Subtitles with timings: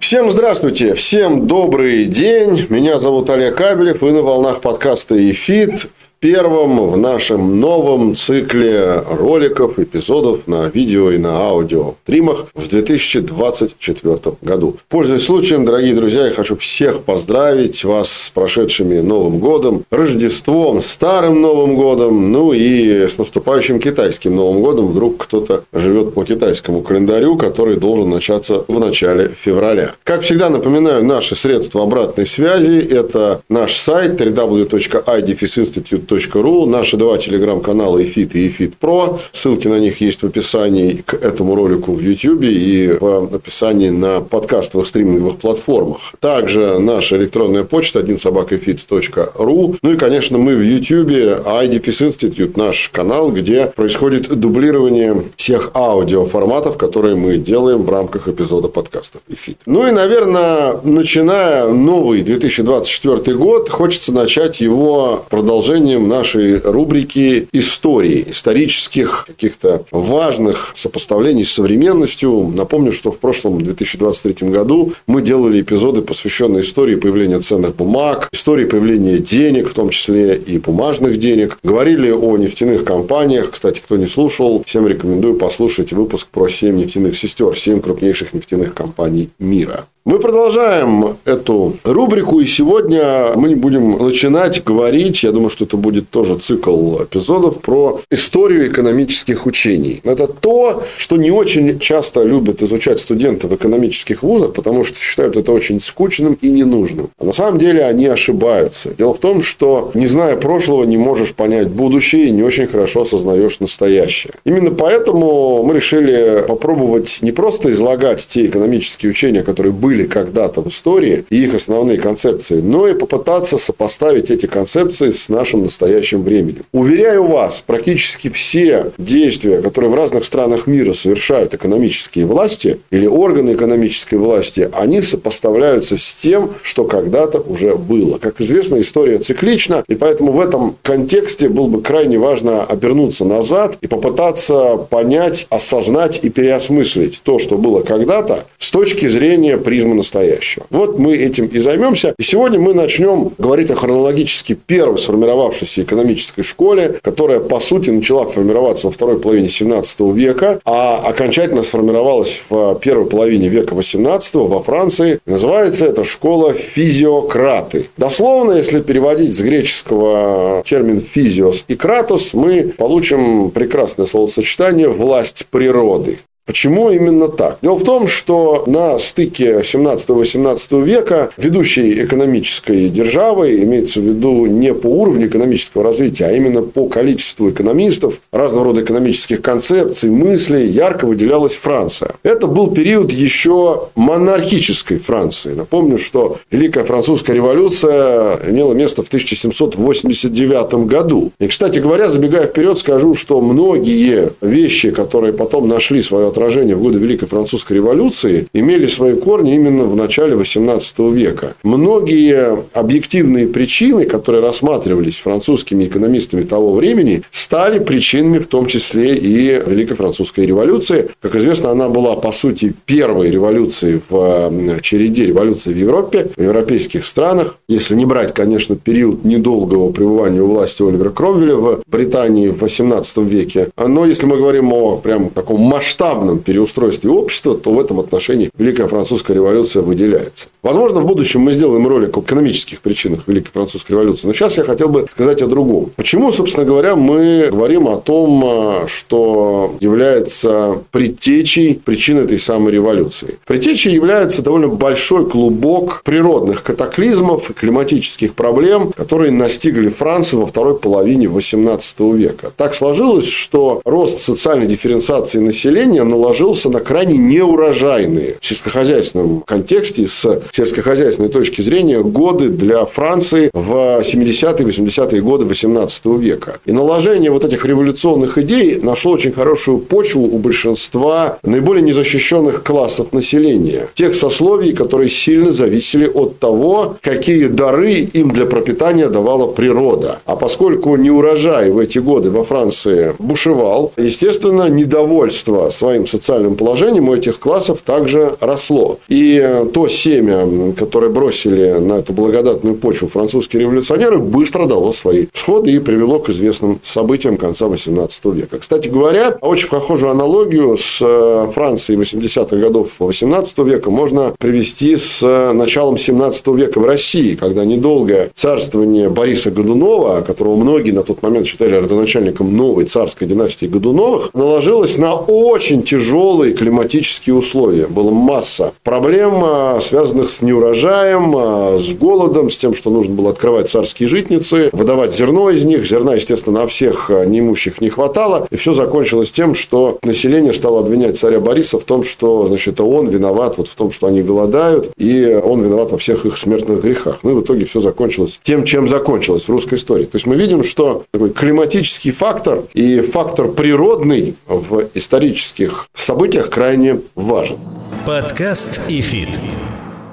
[0.00, 2.66] Всем здравствуйте, всем добрый день.
[2.70, 4.00] Меня зовут Олег Кабелев.
[4.00, 5.88] Вы на волнах подкаста «Ефит»
[6.20, 14.18] первом в нашем новом цикле роликов, эпизодов на видео и на аудио стримах в 2024
[14.42, 14.76] году.
[14.88, 21.40] Пользуясь случаем, дорогие друзья, я хочу всех поздравить вас с прошедшими Новым годом, Рождеством, Старым
[21.40, 24.88] Новым годом, ну и с наступающим китайским Новым годом.
[24.88, 29.92] Вдруг кто-то живет по китайскому календарю, который должен начаться в начале февраля.
[30.02, 37.98] Как всегда, напоминаю, наши средства обратной связи– это наш сайт www.idfisinstitute ру, наши два телеграм-канала
[37.98, 39.20] EFIT и EFIT Pro.
[39.32, 44.20] Ссылки на них есть в описании к этому ролику в YouTube и в описании на
[44.20, 45.98] подкастовых стриминговых платформах.
[46.20, 49.76] Также наша электронная почта 1 собакафит.ру.
[49.82, 56.76] Ну и, конечно, мы в YouTube, IDPS Institute, наш канал, где происходит дублирование всех аудиоформатов,
[56.78, 59.56] которые мы делаем в рамках эпизода подкаста EFIT.
[59.66, 68.26] Ну и, наверное, начиная новый 2024 год, хочется начать его продолжением продолжением нашей рубрики истории,
[68.30, 72.52] исторических каких-то важных сопоставлений с современностью.
[72.54, 78.64] Напомню, что в прошлом 2023 году мы делали эпизоды, посвященные истории появления ценных бумаг, истории
[78.64, 81.58] появления денег, в том числе и бумажных денег.
[81.62, 83.50] Говорили о нефтяных компаниях.
[83.50, 88.74] Кстати, кто не слушал, всем рекомендую послушать выпуск про 7 нефтяных сестер, 7 крупнейших нефтяных
[88.74, 89.86] компаний мира.
[90.08, 96.08] Мы продолжаем эту рубрику, и сегодня мы будем начинать говорить, я думаю, что это будет
[96.08, 100.00] тоже цикл эпизодов, про историю экономических учений.
[100.04, 105.36] Это то, что не очень часто любят изучать студенты в экономических вузах, потому что считают
[105.36, 107.10] это очень скучным и ненужным.
[107.18, 108.94] А на самом деле они ошибаются.
[108.94, 113.02] Дело в том, что не зная прошлого, не можешь понять будущее и не очень хорошо
[113.02, 114.32] осознаешь настоящее.
[114.46, 120.62] Именно поэтому мы решили попробовать не просто излагать те экономические учения, которые были были когда-то
[120.62, 126.22] в истории и их основные концепции, но и попытаться сопоставить эти концепции с нашим настоящим
[126.22, 126.62] временем.
[126.72, 133.54] Уверяю вас, практически все действия, которые в разных странах мира совершают экономические власти или органы
[133.54, 138.18] экономической власти, они сопоставляются с тем, что когда-то уже было.
[138.18, 143.78] Как известно, история циклична, и поэтому в этом контексте было бы крайне важно обернуться назад
[143.80, 149.94] и попытаться понять, осознать и переосмыслить то, что было когда-то с точки зрения призмы социализма
[149.94, 150.66] настоящего.
[150.70, 152.14] Вот мы этим и займемся.
[152.18, 158.26] И сегодня мы начнем говорить о хронологически первой сформировавшейся экономической школе, которая, по сути, начала
[158.26, 164.62] формироваться во второй половине 17 века, а окончательно сформировалась в первой половине века 18 во
[164.62, 165.20] Франции.
[165.26, 167.88] Называется эта школа физиократы.
[167.96, 176.18] Дословно, если переводить с греческого термин физиос и кратос, мы получим прекрасное словосочетание «власть природы».
[176.48, 177.58] Почему именно так?
[177.60, 184.72] Дело в том, что на стыке 17-18 века ведущей экономической державой, имеется в виду не
[184.72, 191.04] по уровню экономического развития, а именно по количеству экономистов, разного рода экономических концепций, мыслей, ярко
[191.04, 192.12] выделялась Франция.
[192.22, 195.52] Это был период еще монархической Франции.
[195.52, 201.30] Напомню, что Великая Французская революция имела место в 1789 году.
[201.40, 206.82] И, кстати говоря, забегая вперед, скажу, что многие вещи, которые потом нашли свое отражение в
[206.82, 211.54] годы Великой Французской революции, имели свои корни именно в начале XVIII века.
[211.62, 219.60] Многие объективные причины, которые рассматривались французскими экономистами того времени, стали причинами в том числе и
[219.66, 221.08] Великой Французской революции.
[221.20, 227.04] Как известно, она была, по сути, первой революцией в череде революций в Европе, в европейских
[227.04, 227.56] странах.
[227.68, 233.24] Если не брать, конечно, период недолгого пребывания у власти Оливера Кромвеля в Британии в XVIII
[233.24, 233.68] веке.
[233.76, 238.50] Но если мы говорим о прям таком масштабном главном переустройстве общества, то в этом отношении
[238.58, 240.48] Великая Французская революция выделяется.
[240.62, 244.26] Возможно, в будущем мы сделаем ролик о экономических причинах Великой Французской революции.
[244.26, 245.90] Но сейчас я хотел бы сказать о другом.
[245.96, 253.38] Почему, собственно говоря, мы говорим о том, а, что является предтечей причин этой самой революции?
[253.46, 260.76] Предтечей является довольно большой клубок природных катаклизмов и климатических проблем, которые настигли Францию во второй
[260.78, 262.52] половине XVIII века.
[262.56, 270.06] Так сложилось, что рост социальной дифференциации населения на ложился на крайне неурожайные в сельскохозяйственном контексте
[270.06, 276.58] с сельскохозяйственной точки зрения годы для Франции в 70-е 80-е годы 18 века.
[276.66, 283.12] И наложение вот этих революционных идей нашло очень хорошую почву у большинства наиболее незащищенных классов
[283.12, 283.88] населения.
[283.94, 290.20] Тех сословий, которые сильно зависели от того, какие дары им для пропитания давала природа.
[290.24, 297.14] А поскольку неурожай в эти годы во Франции бушевал, естественно, недовольство своим социальным положением у
[297.14, 298.98] этих классов также росло.
[299.08, 305.72] И то семя, которое бросили на эту благодатную почву французские революционеры, быстро дало свои всходы
[305.72, 308.58] и привело к известным событиям конца XVIII века.
[308.58, 315.22] Кстати говоря, очень похожую аналогию с э, Францией 80-х годов XVIII века можно привести с
[315.52, 321.46] началом XVII века в России, когда недолгое царствование Бориса Годунова, которого многие на тот момент
[321.46, 327.86] считали родоначальником новой царской династии Годуновых, наложилось на очень тяжелые климатические условия.
[327.86, 333.30] Была масса проблем, а, связанных с неурожаем, а, с голодом, с тем, что нужно было
[333.30, 335.86] открывать царские житницы, выдавать зерно из них.
[335.86, 338.46] Зерна, естественно, на всех а, неимущих не хватало.
[338.50, 343.08] И все закончилось тем, что население стало обвинять царя Бориса в том, что значит, он
[343.08, 347.20] виноват вот в том, что они голодают, и он виноват во всех их смертных грехах.
[347.22, 350.04] Ну и в итоге все закончилось тем, чем закончилось в русской истории.
[350.04, 357.00] То есть мы видим, что такой климатический фактор и фактор природный в исторических событиях крайне
[357.14, 357.58] важен.
[358.06, 359.28] Подкаст и фит.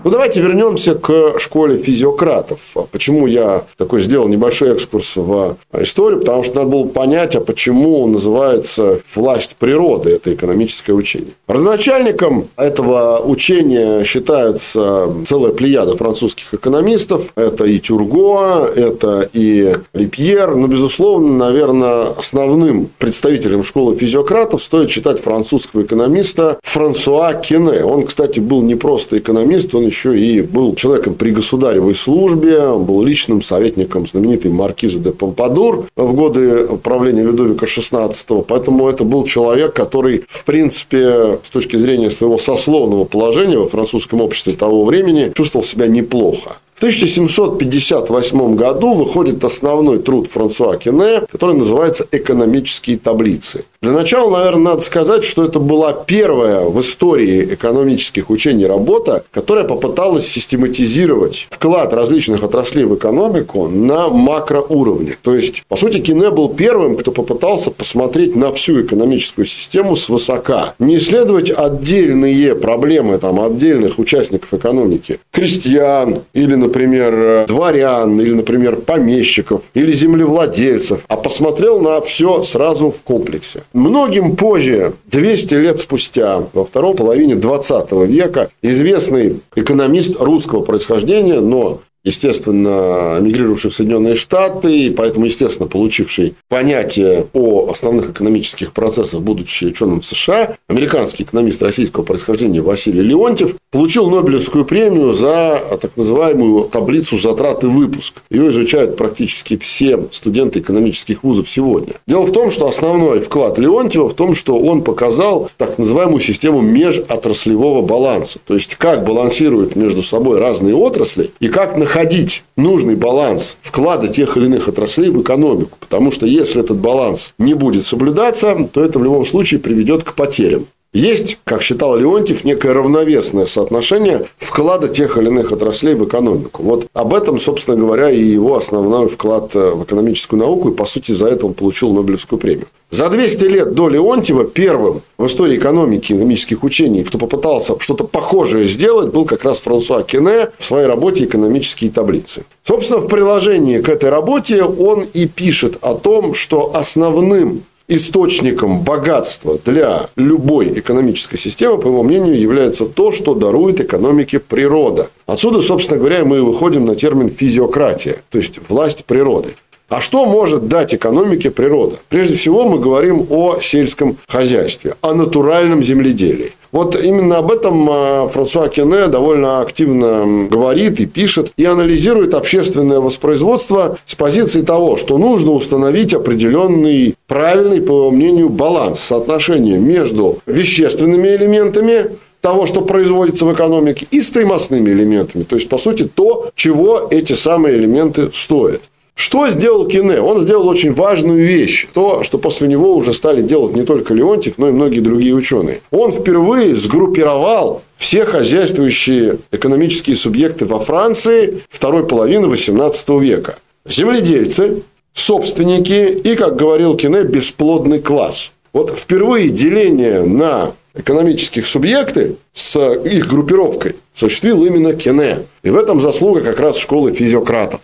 [0.05, 2.59] Ну, давайте вернемся к школе физиократов.
[2.91, 6.19] Почему я такой сделал небольшой экскурс в историю?
[6.19, 11.31] Потому что надо было понять, а почему называется власть природы, это экономическое учение.
[11.47, 17.23] Родоначальником этого учения считается целая плеяда французских экономистов.
[17.35, 20.53] Это и Тюрго, это и Липьер.
[20.53, 27.83] Но, безусловно, наверное, основным представителем школы физиократов стоит считать французского экономиста Франсуа Кене.
[27.83, 32.85] Он, кстати, был не просто экономист, он еще и был человеком при государевой службе, он
[32.85, 38.45] был личным советником знаменитой маркизы де Помпадур в годы правления Людовика XVI.
[38.47, 44.21] Поэтому это был человек, который, в принципе, с точки зрения своего сословного положения во французском
[44.21, 46.57] обществе того времени, чувствовал себя неплохо.
[46.75, 53.63] В 1758 году выходит основной труд Франсуа Кене, который называется «Экономические таблицы».
[53.85, 59.63] Для начала, наверное, надо сказать, что это была первая в истории экономических учений работа, которая
[59.63, 65.17] попыталась систематизировать вклад различных отраслей в экономику на макроуровне.
[65.21, 70.73] То есть, по сути, Кине был первым, кто попытался посмотреть на всю экономическую систему свысока.
[70.79, 79.61] Не исследовать отдельные проблемы там, отдельных участников экономики, крестьян или, например, дворян, или, например, помещиков,
[79.75, 83.61] или землевладельцев, а посмотрел на все сразу в комплексе.
[83.75, 91.81] Многим позже, 200 лет спустя, во второй половине 20 века, известный экономист русского происхождения, но
[92.05, 99.65] естественно, эмигрировавший в Соединенные Штаты, и поэтому, естественно, получивший понятие о основных экономических процессах, будучи
[99.65, 106.65] ученым в США, американский экономист российского происхождения Василий Леонтьев получил Нобелевскую премию за так называемую
[106.65, 108.21] таблицу затрат и выпуск.
[108.29, 111.93] Ее изучают практически все студенты экономических вузов сегодня.
[112.05, 116.61] Дело в том, что основной вклад Леонтьева в том, что он показал так называемую систему
[116.61, 118.37] межотраслевого баланса.
[118.45, 124.09] То есть, как балансируют между собой разные отрасли и как находить находить нужный баланс вклада
[124.09, 125.77] тех или иных отраслей в экономику.
[125.79, 130.13] Потому что если этот баланс не будет соблюдаться, то это в любом случае приведет к
[130.13, 130.65] потерям.
[130.95, 136.63] Есть, как считал Леонтьев, некое равновесное соотношение вклада тех или иных отраслей в экономику.
[136.63, 140.85] Вот об этом, собственно говоря, и его основной вклад э, в экономическую науку, и, по
[140.85, 142.67] сути, за это он получил Нобелевскую премию.
[142.91, 148.65] За 200 лет до Леонтьева первым в истории экономики экономических учений, кто попытался что-то похожее
[148.65, 152.45] сделать, был как раз Франсуа Кене в своей работе «Экономические таблицы».
[152.63, 159.59] Собственно, в приложении к этой работе он и пишет о том, что основным источником богатства
[159.63, 165.09] для любой экономической системы, по его мнению, является то, что дарует экономике природа.
[165.25, 169.55] Отсюда, собственно говоря, мы выходим на термин физиократия, то есть власть природы.
[169.87, 171.97] А что может дать экономике природа?
[172.09, 176.53] Прежде всего, мы говорим о сельском хозяйстве, о натуральном земледелии.
[176.71, 182.99] Вот именно об этом а, Франсуа Кене довольно активно говорит и пишет, и анализирует общественное
[182.99, 190.39] воспроизводство с позиции того, что нужно установить определенный правильный, по его мнению, баланс, соотношение между
[190.47, 192.07] вещественными элементами,
[192.41, 195.43] того, что производится в экономике, и стоимостными элементами.
[195.43, 198.81] То есть, по сути, то, чего эти самые элементы стоят.
[199.15, 200.21] Что сделал Кине?
[200.21, 201.87] Он сделал очень важную вещь.
[201.93, 205.81] То, что после него уже стали делать не только Леонтьев, но и многие другие ученые.
[205.89, 213.57] Он впервые сгруппировал все хозяйствующие экономические субъекты во Франции второй половины XVIII века.
[213.85, 218.51] Земледельцы, собственники и, как говорил Кине, бесплодный класс.
[218.73, 225.43] Вот впервые деление на экономических субъекты с их группировкой осуществил именно Кине.
[225.63, 227.79] И в этом заслуга как раз школы физиократов.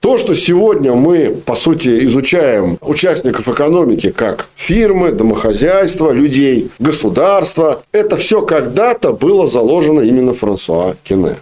[0.00, 8.16] То, что сегодня мы, по сути, изучаем участников экономики как фирмы, домохозяйства, людей, государства, это
[8.16, 11.36] все когда-то было заложено именно Франсуа Кене.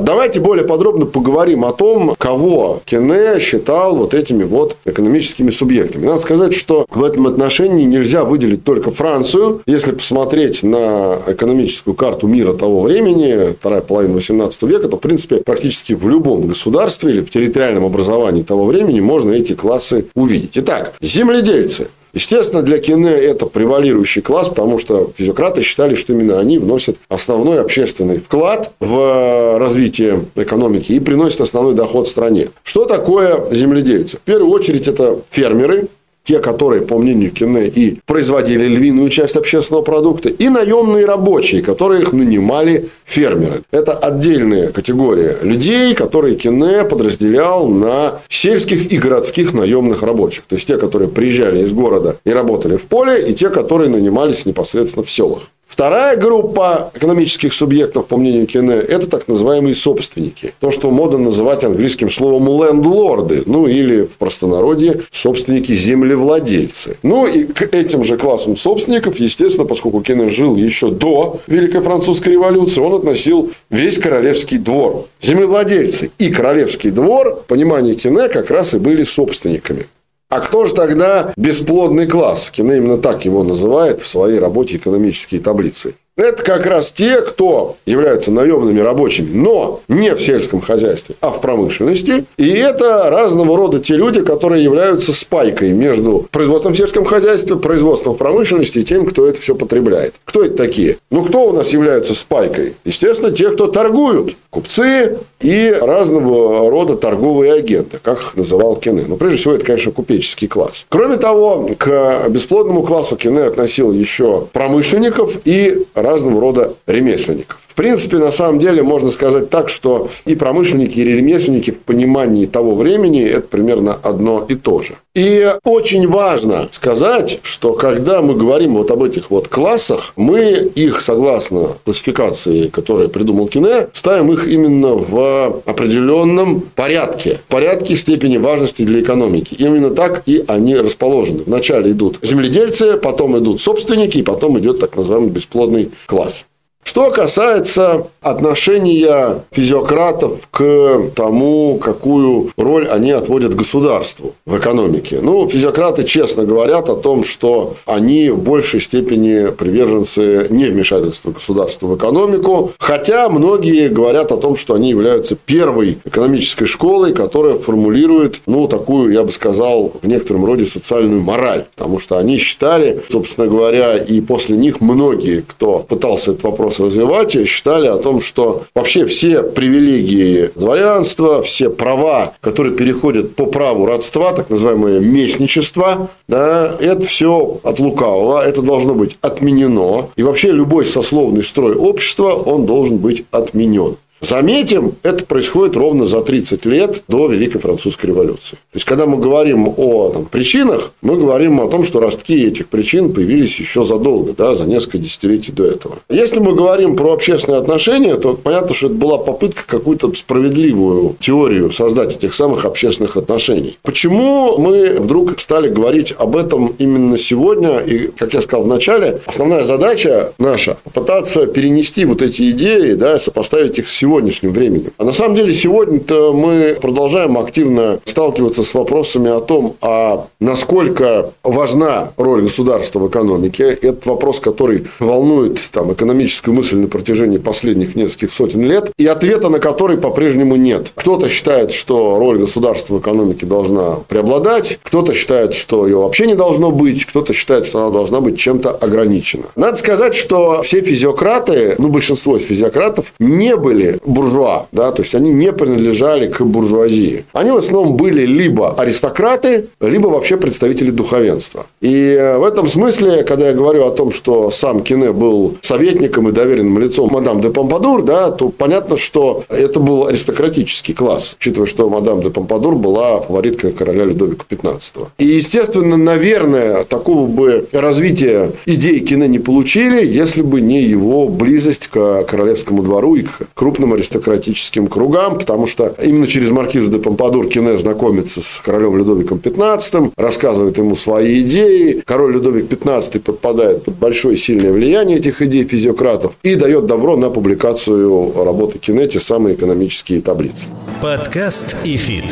[0.00, 6.06] Давайте более подробно поговорим о том, кого Кене считал вот этими вот экономическими субъектами.
[6.06, 9.60] Надо сказать, что в этом отношении нельзя выделить только Францию.
[9.66, 15.36] Если посмотреть на экономическую карту мира того времени, вторая половина 18 века, то, в принципе,
[15.36, 20.52] практически в любом государстве или в территориальном образовании того времени можно эти классы увидеть.
[20.54, 26.58] Итак, земледельцы– Естественно, для Кине это превалирующий класс, потому что физиократы считали, что именно они
[26.58, 32.48] вносят основной общественный вклад в развитие экономики и приносят основной доход стране.
[32.62, 34.16] Что такое земледельцы?
[34.16, 35.88] В первую очередь, это фермеры,
[36.24, 42.02] те, которые, по мнению Кине, и производили львиную часть общественного продукта, и наемные рабочие, которые
[42.02, 43.62] их нанимали фермеры.
[43.70, 50.44] Это отдельная категория людей, которые Кине подразделял на сельских и городских наемных рабочих.
[50.48, 54.46] То есть, те, которые приезжали из города и работали в поле, и те, которые нанимались
[54.46, 55.42] непосредственно в селах.
[55.70, 60.52] Вторая группа экономических субъектов, по мнению Кене, это так называемые собственники.
[60.58, 66.96] То, что модно называть английским словом лендлорды, ну или в простонародье собственники-землевладельцы.
[67.04, 72.30] Ну и к этим же классам собственников, естественно, поскольку Кене жил еще до Великой Французской
[72.30, 75.06] революции, он относил весь королевский двор.
[75.22, 79.86] Землевладельцы и королевский двор, понимание Кене, как раз и были собственниками.
[80.30, 82.52] А кто же тогда бесплодный класс?
[82.52, 85.96] Кино именно так его называет в своей работе «Экономические таблицы».
[86.20, 91.40] Это как раз те, кто являются наемными рабочими, но не в сельском хозяйстве, а в
[91.40, 92.24] промышленности.
[92.36, 98.14] И это разного рода те люди, которые являются спайкой между производством в сельском хозяйстве, производством
[98.14, 100.14] в промышленности и тем, кто это все потребляет.
[100.26, 100.98] Кто это такие?
[101.10, 102.74] Ну, кто у нас является спайкой?
[102.84, 104.36] Естественно, те, кто торгуют.
[104.50, 109.04] Купцы и разного рода торговые агенты, как их называл Кене.
[109.06, 110.86] Но прежде всего, это, конечно, купеческий класс.
[110.88, 117.60] Кроме того, к бесплодному классу Кене относил еще промышленников и разного рода ремесленников.
[117.70, 122.46] В принципе, на самом деле, можно сказать так, что и промышленники, и ремесленники в понимании
[122.46, 124.96] того времени– это примерно одно и то же.
[125.14, 131.00] И очень важно сказать, что когда мы говорим вот об этих вот классах, мы их,
[131.00, 137.38] согласно классификации, которую придумал Кине, ставим их именно в определенном порядке.
[137.48, 139.54] Порядке степени важности для экономики.
[139.56, 141.44] Именно так и они расположены.
[141.46, 146.44] Вначале идут земледельцы, потом идут собственники, и потом идет так называемый бесплодный класс.
[146.82, 155.20] Что касается отношения физиократов к тому, какую роль они отводят государству в экономике.
[155.22, 161.86] Ну, физиократы честно говорят о том, что они в большей степени приверженцы не вмешательства государства
[161.86, 168.42] в экономику, хотя многие говорят о том, что они являются первой экономической школой, которая формулирует,
[168.46, 173.46] ну, такую, я бы сказал, в некотором роде социальную мораль, потому что они считали, собственно
[173.46, 178.64] говоря, и после них многие, кто пытался этот вопрос вопрос развивать, считали о том, что
[178.74, 186.74] вообще все привилегии дворянства, все права, которые переходят по праву родства, так называемое местничество, да,
[186.78, 190.08] это все от лукавого, это должно быть отменено.
[190.16, 193.96] И вообще любой сословный строй общества, он должен быть отменен.
[194.20, 198.50] Заметим, это происходит ровно за 30 лет до Великой Французской революции.
[198.50, 202.68] То есть, когда мы говорим о там, причинах, мы говорим о том, что ростки этих
[202.68, 205.96] причин появились еще задолго, да, за несколько десятилетий до этого.
[206.10, 211.70] Если мы говорим про общественные отношения, то понятно, что это была попытка какую-то справедливую теорию
[211.70, 213.78] создать этих самых общественных отношений.
[213.82, 217.78] Почему мы вдруг стали говорить об этом именно сегодня?
[217.78, 223.18] И, как я сказал в начале, основная задача наша– попытаться перенести вот эти идеи, да,
[223.18, 224.90] сопоставить их с сегодня сегодняшним временем.
[224.98, 231.30] А на самом деле сегодня-то мы продолжаем активно сталкиваться с вопросами о том, а насколько
[231.44, 233.78] важна роль государства в экономике.
[233.80, 239.48] Это вопрос, который волнует там, экономическую мысль на протяжении последних нескольких сотен лет, и ответа
[239.48, 240.90] на который по-прежнему нет.
[240.96, 246.34] Кто-то считает, что роль государства в экономике должна преобладать, кто-то считает, что ее вообще не
[246.34, 249.44] должно быть, кто-то считает, что она должна быть чем-то ограничена.
[249.54, 255.14] Надо сказать, что все физиократы, ну, большинство из физиократов не были буржуа, да, то есть
[255.14, 257.24] они не принадлежали к буржуазии.
[257.32, 261.66] Они в основном были либо аристократы, либо вообще представители духовенства.
[261.80, 266.32] И в этом смысле, когда я говорю о том, что сам Кине был советником и
[266.32, 271.88] доверенным лицом мадам де Помпадур, да, то понятно, что это был аристократический класс, учитывая, что
[271.88, 275.08] мадам де Помпадур была фавориткой короля Людовика XV.
[275.18, 281.88] И, естественно, наверное, такого бы развития идей Кине не получили, если бы не его близость
[281.88, 287.48] к королевскому двору и к крупным аристократическим кругам, потому что именно через маркизу де Помпадур
[287.48, 292.02] Кине знакомится с королем Людовиком XV, рассказывает ему свои идеи.
[292.04, 297.30] Король Людовик XV подпадает под большое сильное влияние этих идей физиократов и дает добро на
[297.30, 300.66] публикацию работы Кене, те самые экономические таблицы.
[301.00, 302.24] Подкаст и фит.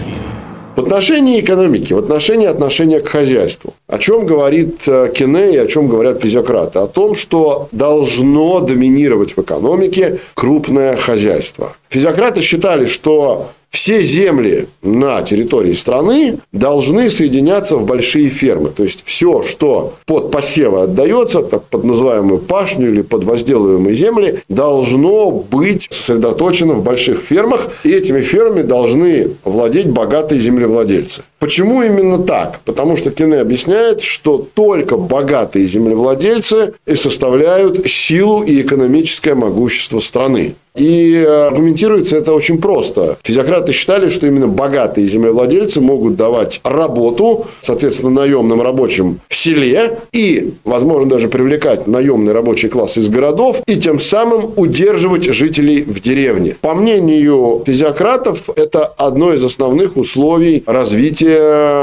[0.78, 3.75] В отношении экономики, в отношении отношения к хозяйству.
[3.88, 6.78] О чем говорит э, Кене и о чем говорят физиократы?
[6.78, 11.73] О том, что должно доминировать в экономике крупное хозяйство.
[11.88, 18.70] Физиократы считали, что все земли на территории страны должны соединяться в большие фермы.
[18.70, 25.30] То есть, все, что под посевы отдается, под называемую пашню или под возделываемые земли, должно
[25.30, 27.68] быть сосредоточено в больших фермах.
[27.84, 31.22] И этими фермами должны владеть богатые землевладельцы.
[31.38, 32.61] Почему именно так?
[32.64, 40.57] Потому что Кене объясняет, что только богатые землевладельцы и составляют силу и экономическое могущество страны.
[40.78, 43.18] И аргументируется это очень просто.
[43.23, 50.54] Физиократы считали, что именно богатые землевладельцы могут давать работу, соответственно, наемным рабочим в селе и,
[50.64, 56.57] возможно, даже привлекать наемный рабочий класс из городов и тем самым удерживать жителей в деревне.
[56.61, 61.27] По мнению физиократов, это одно из основных условий развития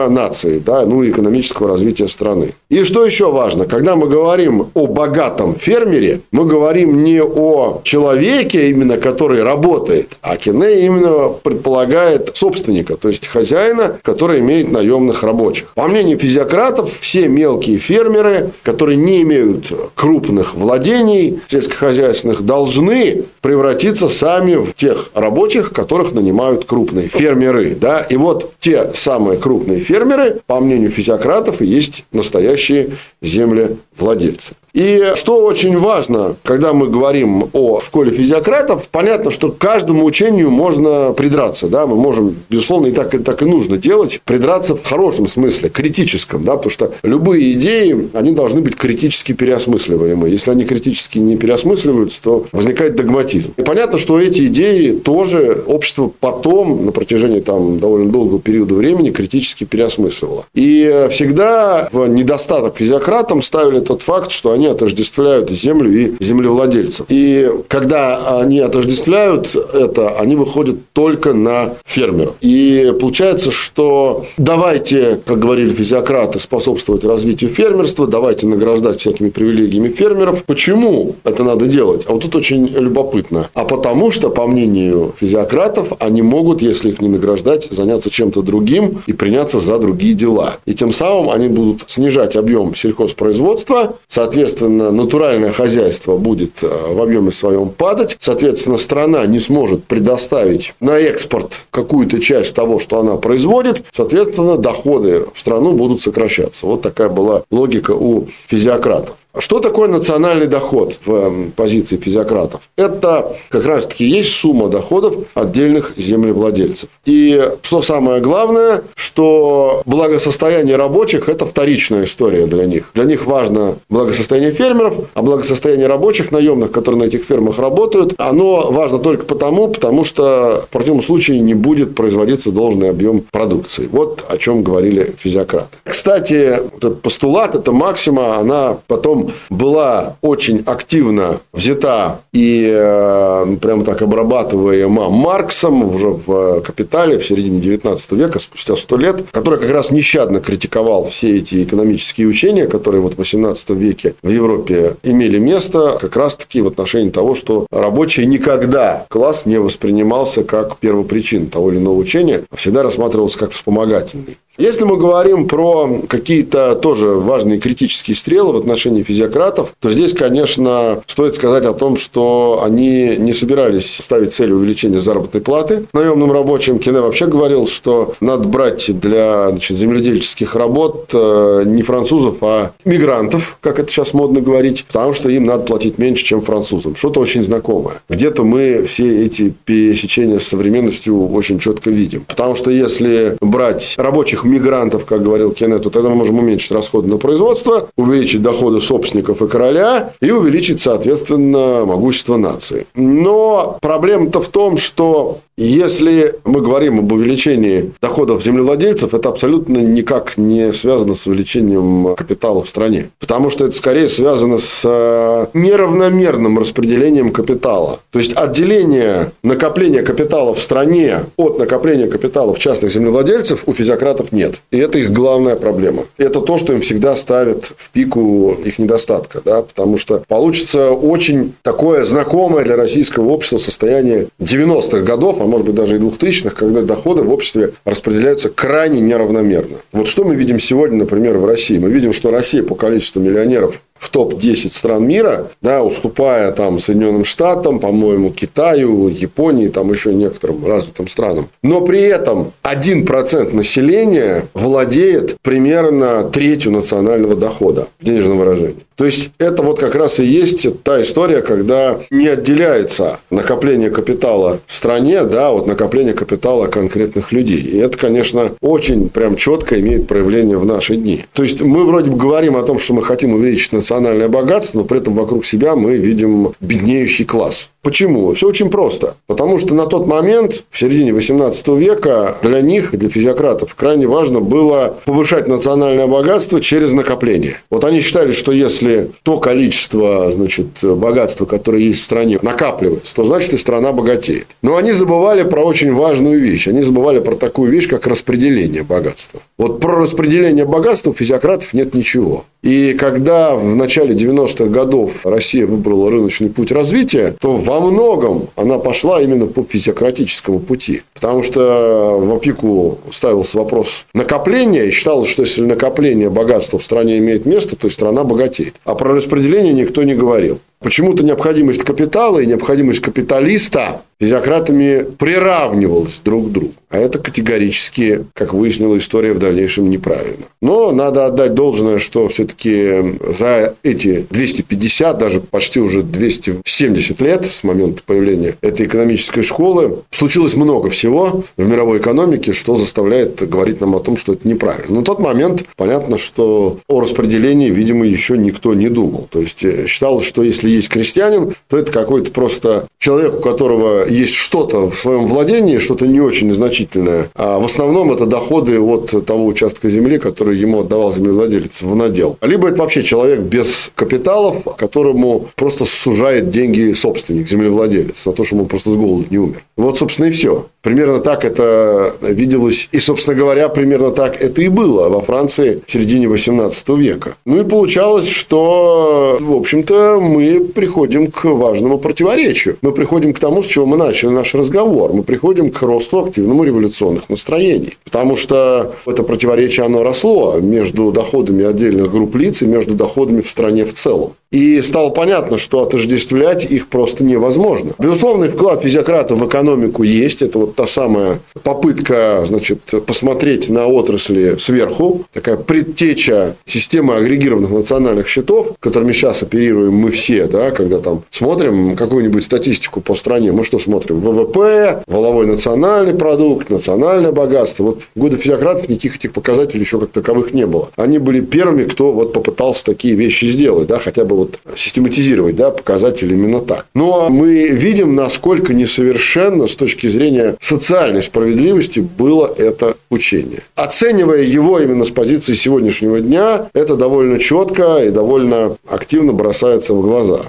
[0.10, 2.54] нации, да, ну экономического развития страны.
[2.70, 8.70] И что еще важно, когда мы говорим о богатом фермере, мы говорим не о человеке,
[8.70, 15.68] именно который работает, а кине именно предполагает собственника, то есть хозяина, который имеет наемных рабочих.
[15.76, 24.56] По мнению физиократов, все мелкие фермеры, которые не имеют крупных владений сельскохозяйственных, должны превратиться сами
[24.56, 27.76] в тех рабочих, которых нанимают крупные фермеры.
[27.80, 28.02] Да?
[28.02, 32.92] И вот те самые крупные фермеры, по мнению физиократов, и есть настоящие
[33.26, 34.56] землевладельцы.
[34.76, 40.52] И что очень важно, когда мы говорим о школе физиократов, понятно, что к каждому учению
[40.52, 41.68] можно придраться.
[41.68, 41.88] Да?
[41.88, 46.44] Мы можем, безусловно, и так, и так и нужно делать, придраться в хорошем смысле, критическом.
[46.44, 46.58] Да?
[46.58, 50.28] Потому что любые идеи, они должны быть критически переосмысливаемы.
[50.28, 53.54] Если они критически не переосмысливаются, то возникает догматизм.
[53.56, 59.12] И понятно, что эти идеи тоже общество потом, на протяжении там, довольно долгого периода времени,
[59.12, 60.48] критически переосмысливало.
[60.54, 62.82] И всегда в недостаток
[63.16, 67.06] физиократам ставили тот факт, что они отождествляют землю и землевладельцев.
[67.10, 72.34] И когда они отождествляют это, они выходят только на фермеров.
[72.42, 80.44] И получается, что давайте, как говорили физиократы, способствовать развитию фермерства, давайте награждать всякими привилегиями фермеров.
[80.44, 82.04] Почему это надо делать?
[82.08, 83.50] А вот тут очень любопытно.
[83.54, 89.02] А потому что, по мнению физиократов, они могут, если их не награждать, заняться чем-то другим
[89.08, 90.58] и приняться за другие дела.
[90.66, 92.74] И тем самым они будут снижать объем
[93.06, 100.74] сельхозпроизводства, соответственно, натуральное хозяйство будет э, в объеме своем падать, соответственно, страна не сможет предоставить
[100.80, 106.66] на экспорт какую-то часть того, что она производит, соответственно, доходы в страну будут сокращаться.
[106.66, 109.16] Вот такая была логика у физиократов.
[109.38, 112.62] Что такое национальный доход в эм, позиции физиократов?
[112.78, 116.90] Это как раз-таки есть сумма доходов отдельных землевладельцев.
[117.06, 122.92] И что самое главное, что благосостояние рабочих– это вторичная история для них.
[122.94, 128.72] Для них важно благосостояние фермеров, а благосостояние рабочих, наемных, которые на этих фермах работают, оно
[128.72, 133.90] важно только потому, потому что в противном случае не будет производиться должный объем продукции.
[133.92, 135.78] Вот о чем говорили физиократы.
[135.84, 136.62] Кстати,
[137.02, 145.84] постулат, эта максима, она потом была очень активно взята и э, прямо так обрабатываема Марксом
[145.84, 151.06] уже в «Капитале» в середине 19 века, спустя 100 лет, который как раз нещадно критиковал
[151.06, 156.62] все эти экономические учения, которые вот в 18 веке в Европе имели место, как раз-таки
[156.62, 162.44] в отношении того, что рабочий никогда класс не воспринимался как первопричин того или иного учения,
[162.50, 164.38] а всегда рассматривался как вспомогательный.
[164.58, 171.02] Если мы говорим про какие-то тоже важные критические стрелы в отношении физиократов, то здесь, конечно,
[171.08, 176.80] стоит сказать о том, что они не собирались ставить цель увеличения заработной платы наемным рабочим.
[176.80, 183.58] Кене вообще говорил, что надо брать для значит, земледельческих работ э, не французов, а мигрантов,
[183.60, 186.96] как это сейчас модно говорить, потому что им надо платить меньше, чем французам.
[186.96, 187.96] Что-то очень знакомое.
[188.08, 192.24] Где-то мы все эти пересечения с современностью очень четко видим.
[192.26, 197.08] Потому что если брать рабочих мигрантов, как говорил Кеннет, то тогда мы можем уменьшить расходы
[197.08, 202.88] на производство, увеличить доходы собственников и короля и увеличить, соответственно, могущество нации.
[202.96, 210.38] Но проблема-то в том, что если мы говорим об увеличении доходов землевладельцев, это абсолютно никак
[210.38, 213.10] не связано с увеличением капитала в стране.
[213.20, 218.00] Потому что это скорее связано с э, неравномерным распределением капитала.
[218.12, 224.34] То есть отделение накопления капитала в стране от накопления капитала в частных землевладельцев у физиократов
[224.34, 224.62] нет.
[224.72, 226.04] И это их главная проблема.
[226.18, 229.42] И это то, что им всегда ставит в пику их недостатка.
[229.46, 229.62] Да?
[229.62, 235.76] Потому что получится очень такое знакомое для российского общества состояние 90-х годов, а может быть
[235.76, 239.78] даже и 2000-х, когда доходы в обществе распределяются крайне неравномерно.
[239.92, 241.78] Вот что мы видим сегодня, например, в России?
[241.78, 247.26] Мы видим, что Россия по количеству миллионеров в топ-10 стран мира, да, уступая там Соединенным
[247.26, 251.48] Штатам, по-моему, Китаю, Японии, там еще некоторым развитым странам.
[251.64, 258.85] Но при этом 1% населения владеет примерно третью национального дохода в денежном выражении.
[258.96, 264.62] То есть, это вот как раз и есть та история, когда не отделяется накопление капитала
[264.66, 267.58] в стране да, от накопления капитала конкретных людей.
[267.58, 271.26] И это, конечно, очень прям четко имеет проявление в наши дни.
[271.34, 274.86] То есть, мы вроде бы говорим о том, что мы хотим увеличить национальное богатство, но
[274.86, 277.70] при этом вокруг себя мы видим беднеющий класс.
[277.86, 278.34] Почему?
[278.34, 279.14] Все очень просто.
[279.28, 284.40] Потому что на тот момент, в середине 18 века, для них, для физиократов, крайне важно
[284.40, 287.58] было повышать национальное богатство через накопление.
[287.70, 293.24] Вот они считали, что если то количество значит, богатства, которое есть в стране, накапливается, то
[293.24, 294.48] значит и страна богатеет.
[294.64, 296.68] Но они забывали про очень важную вещь.
[296.68, 299.42] Они забывали про такую вещь, как распределение богатства.
[299.60, 302.46] Вот про распределение богатства у физиократов нет ничего.
[302.64, 308.78] И когда в начале 90-х годов Россия выбрала рыночный путь развития, то во многом она
[308.78, 311.04] пошла именно по физиократическому пути.
[311.14, 317.18] Потому что в опеку ставился вопрос накопления, и считалось, что если накопление богатства в стране
[317.18, 318.76] имеет место, то и страна богатеет.
[318.84, 320.60] А про распределение никто не говорил.
[320.86, 326.74] Почему-то необходимость капитала и необходимость капиталиста физиократами приравнивалась друг к другу.
[326.90, 330.46] А это категорически, как выяснила история, в дальнейшем неправильно.
[330.62, 337.66] Но надо отдать должное, что все-таки за эти 250, даже почти уже 270 лет с
[337.66, 343.96] момента появления этой экономической школы случилось много всего в мировой экономике, что заставляет говорить нам
[343.96, 345.00] о том, что это неправильно.
[345.00, 349.28] На тот момент понятно, что о распределении, видимо, еще никто не думал.
[349.30, 354.08] То есть э, считалось, что если есть крестьянин, то это какой-то просто человек, у которого
[354.08, 357.30] есть что-то в своем владении, что-то не очень значительное.
[357.36, 362.38] А в основном это доходы от того участка земли, который ему отдавал землевладелец в надел.
[362.42, 368.56] Либо это вообще человек без капиталов, которому просто сужает деньги собственник, землевладелец, на то, что
[368.58, 369.64] он просто с голоду не умер.
[369.78, 370.68] Вот, собственно, и все.
[370.82, 372.90] Примерно так это виделось.
[372.92, 377.36] И, собственно говоря, примерно так это и было во Франции в середине 18 века.
[377.46, 382.78] Ну и получалось, что, в общем-то, мы приходим к важному противоречию.
[382.82, 385.14] Мы приходим к тому, с чего мы начали наш разговор.
[385.14, 387.98] Мы приходим к росту активному революционных настроений.
[388.04, 393.50] Потому что это противоречие, оно росло между доходами отдельных групп лиц и между доходами в
[393.50, 394.34] стране в целом.
[394.52, 397.94] И стало понятно, что отождествлять их просто невозможно.
[398.00, 400.42] Безусловно, вклад физиократов в экономику есть.
[400.42, 405.26] Это вот та самая попытка значит, посмотреть на отрасли сверху.
[405.34, 410.48] Такая предтеча системы агрегированных национальных счетов, которыми сейчас оперируем мы все.
[410.48, 413.52] Да, когда там смотрим какую-нибудь статистику по стране.
[413.52, 414.22] Мы что смотрим?
[414.22, 417.84] ВВП, воловой национальный продукт, национальное богатство.
[417.84, 420.90] Вот в годы физиократов никаких этих показателей еще как таковых не было.
[420.96, 423.88] Они были первыми, кто вот попытался такие вещи сделать.
[423.88, 426.86] Да, хотя бы вот систематизировать да, показатели именно так.
[426.94, 433.62] Но мы видим, насколько несовершенно с точки зрения социальной справедливости было это учение.
[433.76, 440.02] Оценивая его именно с позиции сегодняшнего дня, это довольно четко и довольно активно бросается в
[440.02, 440.42] глаза.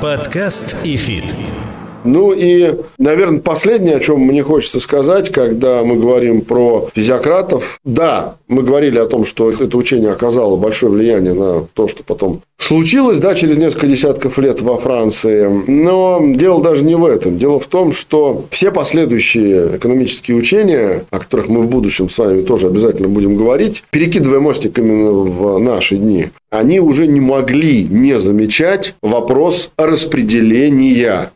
[0.00, 1.24] Подкаст и фит.
[2.04, 7.78] Ну и, наверное, последнее, о чем мне хочется сказать, когда мы говорим про физиократов.
[7.84, 12.42] Да, мы говорили о том, что это учение оказало большое влияние на то, что потом
[12.58, 15.48] случилось, да, через несколько десятков лет во Франции.
[15.66, 17.38] Но дело даже не в этом.
[17.38, 22.42] Дело в том, что все последующие экономические учения, о которых мы в будущем с вами
[22.42, 28.20] тоже обязательно будем говорить, перекидывая мостик именно в наши дни, они уже не могли не
[28.20, 31.30] замечать вопрос распределения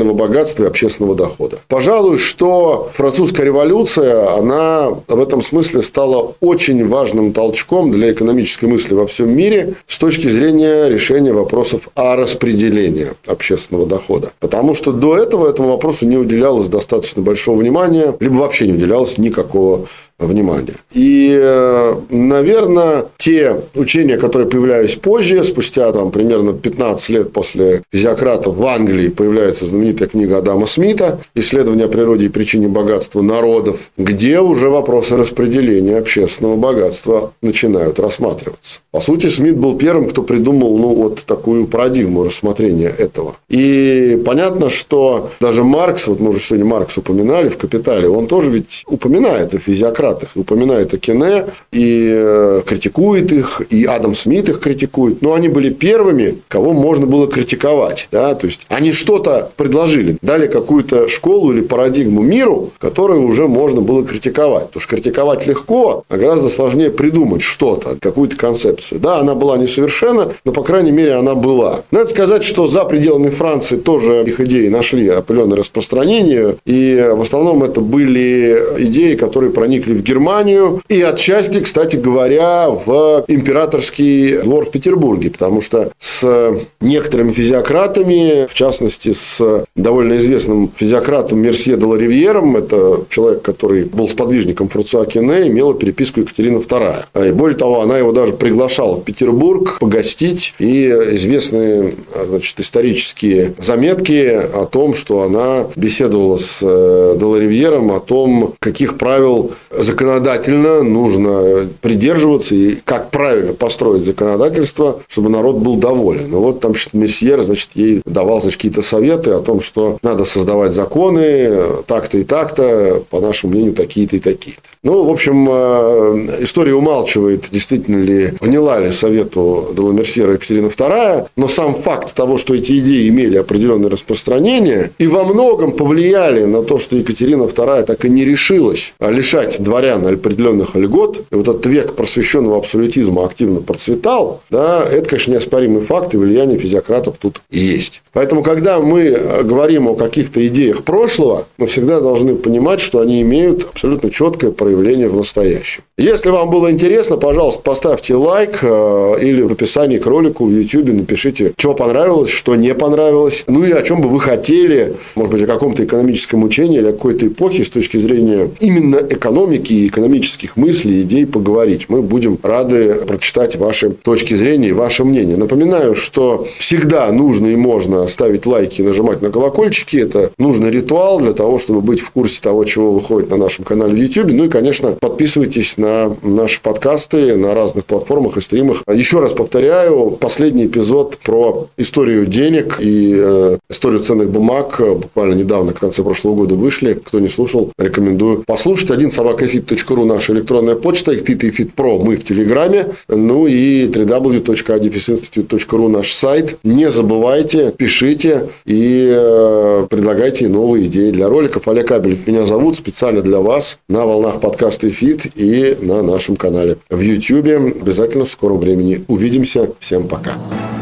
[0.00, 1.58] национального богатства и общественного дохода.
[1.68, 8.94] Пожалуй, что французская революция, она в этом смысле стала очень важным толчком для экономической мысли
[8.94, 14.32] во всем мире с точки зрения решения вопросов о распределении общественного дохода.
[14.40, 19.18] Потому что до этого этому вопросу не уделялось достаточно большого внимания, либо вообще не уделялось
[19.18, 19.86] никакого
[20.26, 20.74] внимания.
[20.92, 28.56] И, э, наверное, те учения, которые появлялись позже, спустя там, примерно 15 лет после физиократов
[28.56, 34.40] в Англии появляется знаменитая книга Адама Смита «Исследование о природе и причине богатства народов», где
[34.40, 38.80] уже вопросы распределения общественного богатства начинают рассматриваться.
[38.90, 43.36] По сути, Смит был первым, кто придумал ну, вот такую парадигму рассмотрения этого.
[43.48, 48.50] И понятно, что даже Маркс, вот мы уже сегодня Маркс упоминали в «Капитале», он тоже
[48.50, 54.60] ведь упоминает о физиократах их, упоминает Акине и э, критикует их, и Адам Смит их
[54.60, 55.22] критикует.
[55.22, 58.08] Но они были первыми, кого можно было критиковать.
[58.12, 58.34] Да?
[58.34, 64.04] То есть, они что-то предложили, дали какую-то школу или парадигму миру, которую уже можно было
[64.04, 64.68] критиковать.
[64.68, 69.00] Потому что критиковать легко, а гораздо сложнее придумать что-то, какую-то концепцию.
[69.00, 71.82] Да, она была несовершенна, но, по крайней мере, она была.
[71.90, 76.56] Надо сказать, что за пределами Франции тоже их идеи нашли определенное распространение.
[76.64, 82.70] И в основном это были идеи, которые проникли в в Германию и отчасти, кстати говоря,
[82.70, 90.70] в императорский двор в Петербурге, потому что с некоторыми физиократами, в частности, с довольно известным
[90.74, 97.28] физиократом Мерсье де Ривьером, это человек, который был сподвижником Франсуа Кене, имела переписку Екатерина II.
[97.28, 101.94] И более того, она его даже приглашала в Петербург погостить, и известные
[102.26, 109.52] значит, исторические заметки о том, что она беседовала с э, Деларивьером о том, каких правил
[109.82, 116.30] законодательно нужно придерживаться и как правильно построить законодательство, чтобы народ был доволен.
[116.30, 120.24] Ну, вот там что Месьер, значит, ей давал значит, какие-то советы о том, что надо
[120.24, 121.50] создавать законы
[121.86, 124.62] так-то и так-то, по нашему мнению, такие-то и такие-то.
[124.82, 131.48] Ну, в общем, э, история умалчивает, действительно ли вняла ли совету Деламерсьера Екатерина II, но
[131.48, 136.78] сам факт того, что эти идеи имели определенное распространение и во многом повлияли на то,
[136.78, 141.94] что Екатерина II так и не решилась лишать дворян определенных льгот, и вот этот век
[141.94, 148.02] просвещенного абсолютизма активно процветал, да, это, конечно, неоспоримый факт, и влияние физиократов тут есть.
[148.12, 149.10] Поэтому, когда мы
[149.44, 155.08] говорим о каких-то идеях прошлого, мы всегда должны понимать, что они имеют абсолютно четкое проявление
[155.08, 155.82] в настоящем.
[155.96, 160.88] Если вам было интересно, пожалуйста, поставьте лайк э, или в описании к ролику в YouTube
[160.88, 165.42] напишите, что понравилось, что не понравилось, ну и о чем бы вы хотели, может быть,
[165.42, 171.02] о каком-то экономическом учении или какой-то эпохе с точки зрения именно экономики, экономики, экономических мыслей,
[171.02, 171.86] идей поговорить.
[171.88, 175.36] Мы будем рады прочитать ваши точки зрения и ваше мнение.
[175.36, 179.96] Напоминаю, что всегда нужно и можно ставить лайки и нажимать на колокольчики.
[179.98, 183.92] Это нужный ритуал для того, чтобы быть в курсе того, чего выходит на нашем канале
[183.92, 184.32] в YouTube.
[184.32, 188.82] Ну и, конечно, подписывайтесь на наши подкасты на разных платформах и стримах.
[188.92, 195.72] Еще раз повторяю, последний эпизод про историю денег и э, историю ценных бумаг буквально недавно,
[195.72, 196.94] в конце прошлого года вышли.
[196.94, 198.90] Кто не слушал, рекомендую послушать.
[198.90, 205.88] Один собака fit.ru наша электронная почта, fit и pro мы в Телеграме, ну и www.adifisinstitute.ru
[205.88, 206.56] наш сайт.
[206.64, 211.68] Не забывайте, пишите и э, предлагайте новые идеи для роликов.
[211.68, 216.78] Олег Кабелев меня зовут специально для вас на волнах подкаста Fit и на нашем канале
[216.88, 217.80] в YouTube.
[217.80, 219.70] Обязательно в скором времени увидимся.
[219.80, 220.36] Всем пока.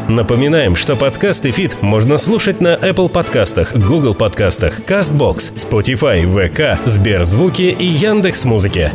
[0.09, 6.79] Напоминаем, что подкаст и фит можно слушать на Apple подкастах, Google подкастах, CastBox, Spotify, VK,
[6.89, 8.91] Сберзвуки и Яндекс.Музыке.